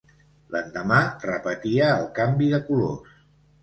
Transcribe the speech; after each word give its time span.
L'endemà 0.55 1.03
repetia 1.27 1.93
el 2.01 2.11
canvi 2.19 2.53
de 2.59 2.65
colors. 2.73 3.19